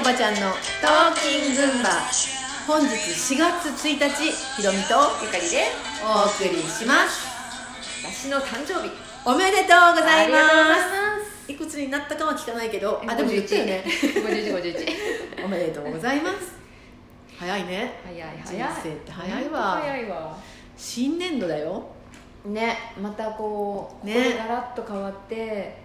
[0.00, 1.90] おばちゃんのトーキングンバ
[2.66, 5.64] 本日4月1日ひろみとゆかりで
[6.02, 7.28] お送りします。
[8.02, 8.90] 私の誕生日。
[9.26, 10.74] おめでとうございまま
[11.46, 11.52] す。
[11.52, 13.84] いくつになったかは聞かないけどすあでも言ったよね。
[13.86, 16.54] 5151おめでとうございます。
[17.38, 18.00] 早いね。
[18.02, 18.72] 早い人早い。
[18.82, 19.60] 生って早いわ。
[19.82, 20.38] 早いわ。
[20.78, 21.90] 新年度だよ。
[22.46, 24.34] ねまたこうね。
[24.38, 25.76] ガラッと変わって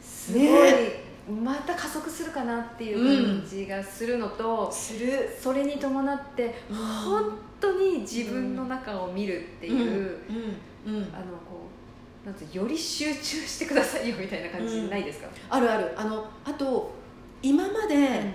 [0.00, 5.28] すごい、ねまた加速するかなっていう感じがするのと、する。
[5.40, 10.18] それに伴って本当に自分の中を見るっていう、
[10.86, 10.94] うん。
[10.94, 11.02] うん。
[11.14, 11.68] あのこ
[12.24, 15.92] うなんつうより集中してくださいよみたいな感じないですか、あるある。
[15.96, 16.92] あのあと
[17.42, 18.32] 今まで、うん。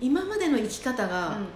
[0.00, 1.46] 今までの生き方うがん。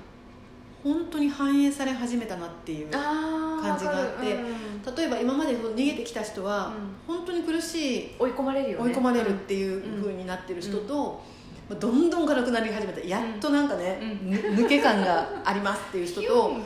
[0.83, 2.89] 本当に反映され始めたなっていう。
[2.93, 3.42] あー
[3.77, 4.97] 感じがあってうん。
[4.97, 6.73] 例えば今まで逃げてきた人は、
[7.07, 8.85] 本当に苦しい追い込まれるよね。
[8.85, 11.23] 追い込まれるっていうふうになってる人と、
[11.69, 13.01] まあどんどん軽くなり始めた。
[13.01, 16.57] やっとなんかね、 抜け感がありますっていう人と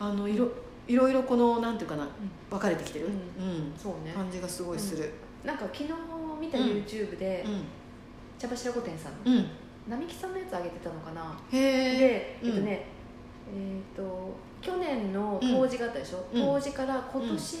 [0.00, 0.48] あのいろ
[0.88, 2.08] いろいろこのなんていうかな
[2.50, 3.72] 分かれてきてる、ううん。
[3.76, 4.12] そうね。
[4.12, 5.12] 感じがすごいする。
[5.44, 5.90] なんか昨日
[6.40, 6.64] 見たうん。
[6.64, 7.62] YouTube で、うん、
[8.38, 9.46] 茶柱御殿さんのうん。
[9.88, 11.38] 並木さんのやつ上げてたのかな。
[11.52, 12.86] へええっとね
[13.52, 16.42] えっ、と去年の冬至があったでしょ、うん。
[16.42, 17.58] 冬至から今年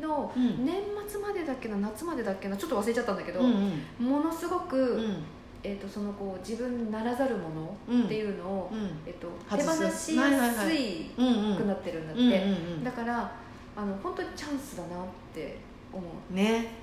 [0.00, 0.64] のうん。
[0.64, 4.06] 年末までだっけな夏までだっけなちょっと忘れちゃったんだけど、うんうん。
[4.06, 5.16] ものすごく、うん。
[5.64, 7.48] えー、とそのこう自分ならざるも
[7.90, 8.90] のっていうのを、うん。
[9.06, 11.20] えっと外手す放しやすいく
[11.64, 13.32] なってるんだって、だから
[13.76, 15.58] あの本当にチャンスだなって
[15.92, 16.34] 思う。
[16.34, 16.82] ね。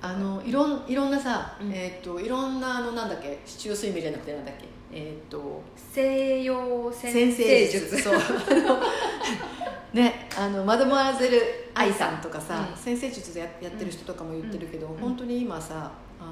[0.00, 1.72] あのいろんいろんなさ、うん。
[1.72, 3.40] えっ、といろんなあのなんだっけ？
[3.44, 4.66] 市中睡眠じゃなくてなんだっけ？
[4.92, 7.96] えっ、と西洋先先生生術。
[7.96, 8.18] 術そう。
[9.92, 11.40] ねあのマドモアゼル
[11.74, 14.96] 愛さんとかさ、うん先生術でややってる人とかも言ってるけど、ん。
[14.96, 16.30] 本当に今さあの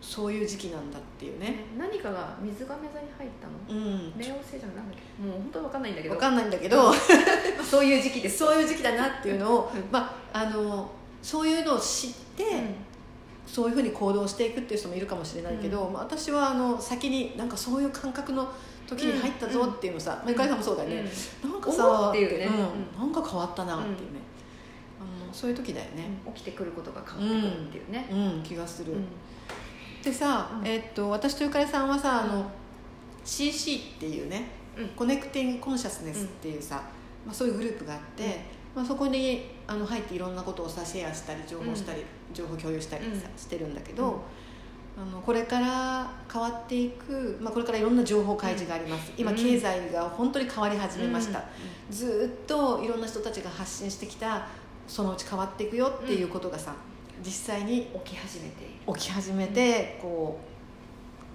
[0.00, 1.64] そういう時期なんだっていうね。
[1.78, 3.80] 何かが水亀座に入ったの？
[3.80, 4.12] うん。
[4.16, 6.14] 冥王星じゃなんだっけもう本当わかんないんだけど。
[6.14, 6.92] 分かんないんだけど
[7.62, 8.38] そういう時期です。
[8.38, 9.84] そういう時期だなっていうのを、うん。
[9.90, 10.90] まああの
[11.22, 12.44] そういうのを知って、
[13.50, 15.92] そういうふうに行動していくっていう人もいるかもしれないけど、うん。
[15.92, 18.48] まあ、私はあの先になんかそういう感覚の
[18.86, 21.04] 時に入ったぞっていうのさ、まあ、ゆかりさんもそうだよね、
[21.42, 22.20] なんかさね。
[22.20, 23.00] うん。
[23.00, 24.20] なんか変わったなっていうね、
[25.00, 26.32] あのそういう時だよね、うん。
[26.32, 28.42] 起きてくることが変わってくるっていうね、うん。
[28.44, 29.04] 気がする、うん。
[30.00, 30.66] でさ、うん。
[30.66, 32.48] えっと私とゆかりさんはさあの
[33.24, 34.88] CC っていうねうん。
[34.90, 36.82] コネクティングコンシャスネスっていうさ、
[37.26, 38.30] まあ、そういうグループがあって、うん。
[38.76, 42.04] まあ、そこにあの入っていろんなことをさシェアしたり情報したり、
[42.34, 43.38] 情報共有したりさ、うん。
[43.38, 44.04] してるんだけど、
[44.98, 45.02] うん。
[45.02, 49.36] あのこれから変わっていく、まあ、これからいろんな情報開示があります、今うん。
[49.36, 51.44] 経済が本当に変わり始めました、
[51.88, 54.48] ずーっといろんな人たちが発信してきた
[54.88, 56.74] そのうち変わっていくよっていうことがさ、
[57.24, 58.54] 実際に起き始めて
[58.88, 60.49] 起き始めて、こう、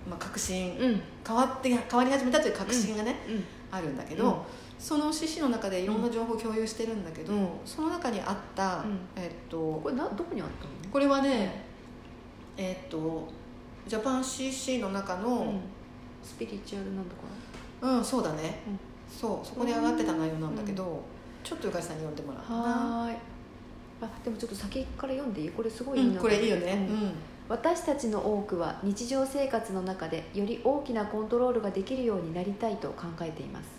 [0.07, 1.01] まあ、確信うん。
[1.25, 3.43] 変わって変わり始めたという確信がね、うん。
[3.71, 4.35] あるんだけど、うん。
[4.77, 7.47] その CC の中でいろんな情報を共有してるんだけど、うん。
[7.65, 8.99] その中にあった、うん。
[9.15, 10.69] えっとこれなどこにあったの？
[10.91, 11.65] これはね、
[12.57, 13.27] えっと
[13.87, 15.23] ジャパン CC の中うん。
[15.23, 15.53] の
[16.23, 17.21] スピリチュアルなんとか
[17.81, 18.79] うん、そうだね、うん。
[19.07, 21.03] そうそこに上がってた内容なんだけど、
[21.43, 23.17] ちょっとゆかりさんに読んでもらうはーい。
[24.01, 25.49] あでもちょっと先から読んでいい？
[25.49, 27.13] これすごいいいな、うん、これいいよね、うん
[27.47, 33.69] 私たちの多くは日常生活の中でより大きなコントロールができるようになりたいと考えています。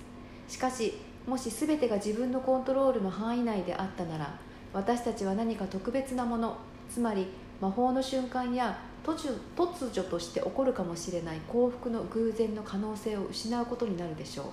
[0.47, 0.95] しかし
[1.27, 4.39] もし全てが自分のコントロールの範囲内であったなら
[4.73, 6.57] 私たちは何か特別なもの
[6.89, 7.27] つまり
[7.61, 14.47] 魔法の瞬間や突如突如として起こるかもしれない幸福の偶然の可能性を失うことになるでしょう。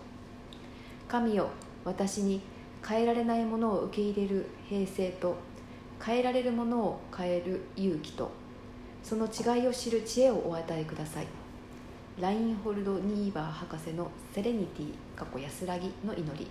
[1.07, 1.49] 神よ
[1.85, 2.41] 私に
[2.83, 5.35] 変えられないものを受け入れる平静と
[6.03, 8.31] 変えられるものを変える勇気と
[9.03, 11.27] その違いを知る知恵をお与えください。
[12.19, 16.47] ラインホルド・ニーバー博士の「セレニティ」過去安らぎの祈り。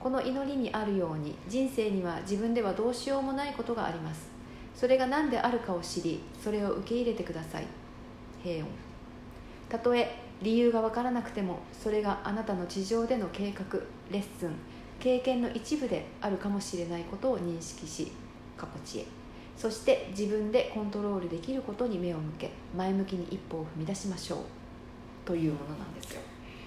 [0.00, 4.28] この祈りにあるように人生には自分ではどうしようもないことがあります。
[4.74, 7.66] それが何であるかを知りそれを受け入れてください。
[8.42, 8.68] 平穏。
[9.68, 13.78] たとえ理由が分からなくてもそれがあなたの地上での計画
[14.10, 14.50] レッスン
[14.98, 18.10] 経験の一部であるかもしれないことを認識し
[18.56, 19.21] 過去知恵。
[19.56, 24.38] そして自分でコントロールできることに目を向け前向きに一歩を踏み出しましょう。
[25.24, 26.20] というものなんですよ。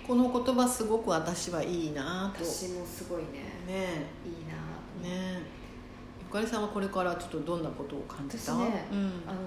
[0.08, 2.46] この言葉すごく私はいいなと。
[2.46, 3.28] 私もすごいね。
[3.68, 4.06] ね。
[4.24, 4.56] いいな
[5.04, 5.40] えね。
[5.40, 5.42] え
[6.22, 8.54] ゆかりさんはこれからちょっとどんなことを感じた？
[8.54, 9.00] 私ねうん。
[9.28, 9.40] あの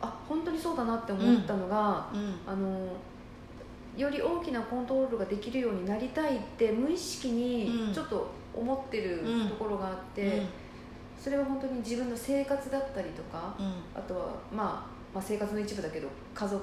[0.00, 2.34] あ本当にそうだなって思ったのが、うん。
[2.46, 2.96] あの
[3.96, 7.36] より大きなコントロールができるようになりたいって無意識うん。
[7.88, 10.46] にちょっと思ってるうんところがあって、
[11.18, 13.74] それは本当に自分の生活だったりとかうん。
[13.94, 16.60] あとはまあまあ、生活の一部だけど家族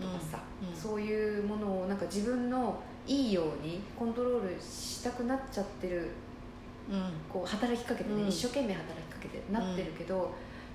[0.00, 0.68] とかさ、うん。
[0.68, 0.74] うん。
[0.76, 6.10] そういうものをなんか自分のいいようにコントロールしたくなっちゃってる
[6.90, 7.12] うん。
[7.28, 8.28] こう働きかけてね、うん。
[8.28, 10.32] 一生懸命働きかけてなってるけど、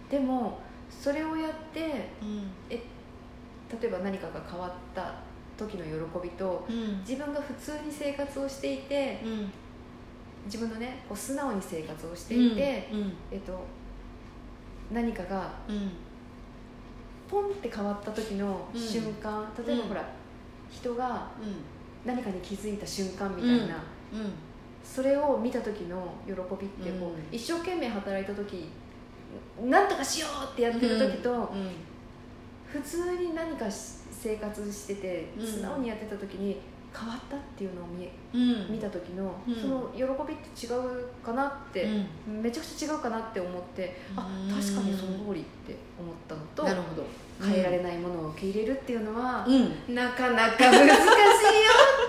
[0.10, 2.52] でもそれをやってうん。
[2.70, 5.14] 例えば何かが変わった
[5.58, 7.00] 時の喜びとうん。
[7.00, 9.52] 自分が普通に生活をしていてうん
[10.46, 13.60] 自分のねこう素直に生活をしていて、うんえっと、
[14.92, 15.92] 何かがうん
[17.32, 19.88] ポンって変わった時の瞬間、例えばうん。
[19.88, 20.06] ほら
[20.70, 23.60] 人がう何かに気づいた瞬間みたいな、ん。
[23.60, 23.68] うん。
[24.84, 27.16] それを見た時の喜びってこう、うん。
[27.32, 28.68] 一生懸命働いた時
[29.64, 31.72] なんとかしようってやってる時と、うん。
[32.66, 35.48] 普通に何かし生活しててうん。
[35.48, 36.60] 素直にやってた時に
[36.94, 38.74] 変わったっていうのを見えうん。
[38.74, 39.56] 見た時の、うん。
[39.56, 41.84] その喜びって違うかなって、
[42.28, 42.42] うん。
[42.42, 44.54] めちゃくちゃ違うかなって思って、あうん。
[44.54, 47.06] 確かにその通りって思ったのとなるほど。
[47.44, 49.52] 変えられないものを受け入れるっていうのは、う
[49.92, 49.96] ん。
[49.96, 50.94] なかなか難しいよ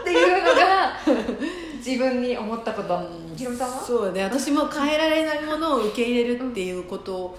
[0.00, 0.93] っていうのが
[1.79, 3.00] 自分に思ったこと、
[3.37, 3.81] ひろみさんは？
[3.81, 4.25] そうね。
[4.25, 7.37] 私も変えられないものを受け入れるっていうこと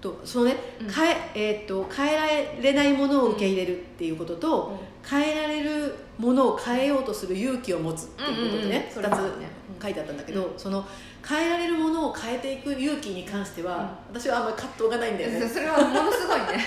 [0.00, 0.90] とそのね、うん。
[0.90, 4.78] 変ええー、と変えられないものを受け入れるっていうことと、
[5.08, 8.78] 変えられるものを変えようとする勇気を持つっていうことでね、うんうんうん。
[8.88, 9.48] 2それもあるね
[9.78, 10.84] つ書いてあったんだけど、うその
[11.26, 15.48] 変えられるものを変えていく勇気に関しては、私はあんまり葛藤がないんだよね。
[15.48, 16.64] それはものすごいね。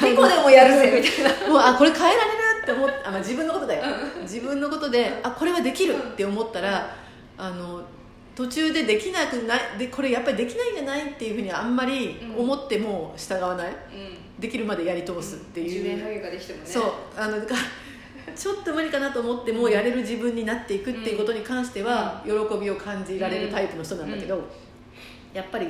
[0.00, 1.48] 結構でもやるぜみたいな。
[1.48, 3.82] もうあこれ変えられるって思っあ、まあ、自分のことだよ。
[4.22, 6.94] 自分のことであこれはできるって思ったら
[7.38, 7.82] あの
[8.36, 13.74] 途中でできなくないでこれやっぱりできないんじゃないっていうふうにあんまり思っても従わない、
[14.38, 16.66] できるまでやり通すっていう、10年ハゲができてもね。
[16.66, 16.92] そう。
[17.16, 17.60] あのだから
[18.34, 24.44] ちょっと無理かなと思ってもやれる自分になっていくっていうことに関しては、喜びを感じられるタイプの人なんだけど、
[25.32, 25.68] やっぱり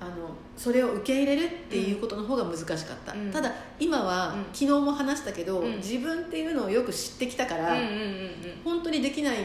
[0.00, 2.76] あのそれを受け入れるっていうことの方が難しかっ
[3.06, 3.30] た、うん。
[3.30, 4.44] ただ今は、うん。
[4.52, 5.76] 昨日も話したけど、うん。
[5.76, 8.36] 自分っていうのをよく知ってきたから、うんうんうんうん。
[8.64, 9.36] 本当にできない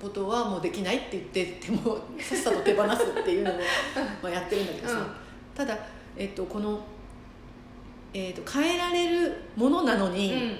[0.00, 3.54] ことはもうできないって言っててもさっさと手放すっていうのを
[4.22, 5.06] まあやってるんだけどさ、うん。
[5.54, 5.78] ただ、
[6.16, 6.80] えっと、この、
[8.14, 10.56] えっと、変えられるものなのに、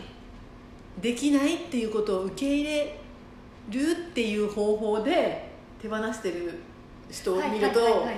[1.00, 2.98] できないっていうことを受け入れ
[3.70, 3.80] る
[4.10, 5.48] っていう方法で
[5.80, 6.58] 手放してる
[7.10, 8.14] 人を見ると本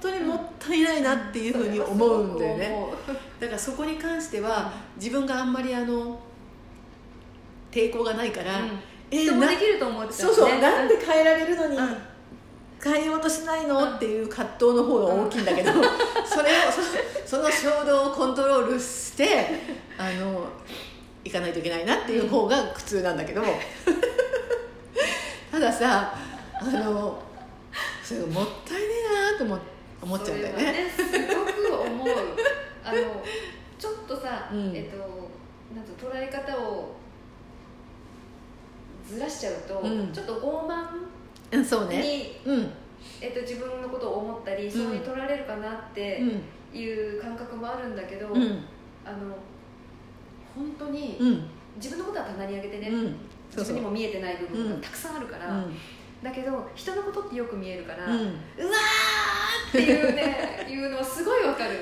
[0.00, 2.86] 当にもったいないなっていうふうに思うんだよね。
[3.38, 6.18] だからそこに関しては自分があんまりあの
[7.70, 8.70] 抵抗がないから、うん
[9.12, 11.96] えな人もできると思っちゃうそうそうなんで変えられるのにうん。
[12.82, 13.94] 変えようとしないの？
[13.94, 15.70] っていう葛藤の方が大きいんだけど、
[16.26, 16.54] それを
[17.24, 19.46] そその衝動をコントロールして
[19.96, 20.48] あの
[21.24, 23.42] いかないといけないなっていう方が苦痛なんだけど、
[25.52, 26.12] たださ
[26.60, 27.22] あの
[28.02, 28.86] それがもったいね
[29.28, 29.56] えなと思
[30.02, 30.90] 思っちゃうんだよね。
[30.96, 32.08] それはすごく思う。
[32.84, 32.98] あの
[33.78, 34.72] ちょっとさ、うん。
[34.74, 34.96] えっと
[35.72, 36.96] なんと捉え方を
[39.08, 40.12] ずらしちゃうと、うん。
[40.12, 40.84] ちょっと傲慢
[41.52, 42.26] うん、そうに、ね。
[42.44, 42.70] うん、
[43.20, 48.64] えっと、自分のことを思ったり、そうに取られるかなってうん、いう感覚もあるんだけど、うん、
[49.04, 49.36] あの
[50.54, 51.44] 本当に、うん、
[51.76, 53.16] 自分のことは棚に上げてね、うん、
[53.50, 53.72] そうそう。
[53.72, 54.80] 自分にも見えてない部分うん。
[54.80, 55.74] がたくさんあるから、うん、
[56.22, 58.32] だけど人のことってよく見えるから、うわうんーっ
[59.72, 61.72] ていうね いうのはすごいわかる。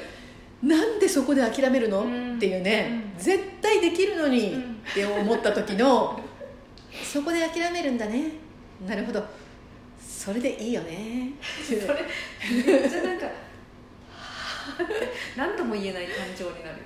[0.63, 2.37] なんでそこで諦めるの、うん。
[2.37, 3.23] っていうね、うん。
[3.23, 4.61] 絶対できるのに、うん。
[4.91, 6.21] って思った時の
[7.05, 8.25] そこで諦めるんだね。
[8.87, 9.25] なるほど。
[10.01, 11.33] それでいいよね。
[11.63, 11.79] それ
[12.65, 13.27] めっちゃなんか
[15.37, 16.81] 何とも言えない感情になるよね。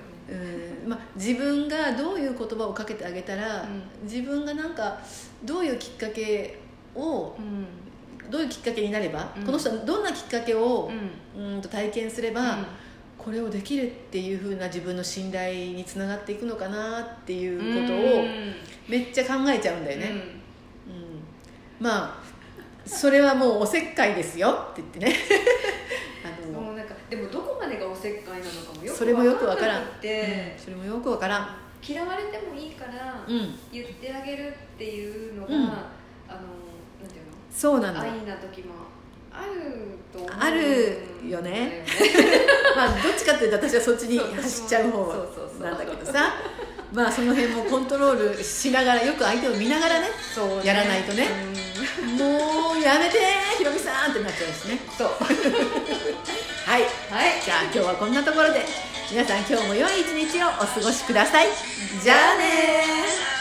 [0.83, 0.89] うん。
[0.89, 3.83] まあ、自分がどういう言葉をかけてあげたら、うん。
[4.03, 4.99] 自分がなんか
[5.43, 6.57] どういうきっかけ
[6.95, 7.67] をうん。
[8.31, 9.45] どういうきっかけになれば、うん。
[9.45, 10.89] この人はどんなきっかけを
[11.35, 11.55] う、ん。
[11.55, 12.65] うんと体験すれば、うん
[13.25, 18.53] これをできるっていうふうな自分の信頼につながっていくのかなっていうことをうん。
[18.87, 20.15] めっちゃ考えちゃうんだよね、うん。
[20.15, 20.21] うん。
[21.79, 22.23] まあ
[22.85, 25.15] それはもうおせっかいですよって言ってね。
[26.23, 29.81] あのもうなんかでもどこまでがおせっかいなのかもよくそれもよくわからん。
[29.81, 30.53] 分かなくて。
[30.57, 31.55] うん、それもよくわからん。
[31.81, 33.57] 嫌われてもいいからうん。
[33.71, 35.63] 言ってあげるっていうのが、うん。
[35.63, 35.79] あのなん
[37.09, 37.31] ていうの？
[37.51, 38.01] そうなんだ。
[38.01, 38.75] 愛な時も
[39.39, 40.97] あると思うある
[41.29, 41.85] よね。
[42.75, 45.13] まあどっちかっていうと私はそっちに走っちゃう方
[45.61, 46.33] なんだけどさ。
[46.93, 50.61] まあその辺もコントロールしながらよく相手を見ながらねそうね。
[50.63, 51.27] やらないとね。
[52.01, 52.17] うん。
[52.17, 53.17] もうやめて
[53.57, 54.79] ひろみさんってなっちゃうしね。
[54.97, 55.09] そう。
[56.65, 56.83] はい。
[56.83, 57.41] はい。
[57.43, 58.65] じゃあ今日はこんなところで
[59.11, 61.47] 皆さん今日も良い一日をお過ごしください。
[62.01, 63.34] じゃあねー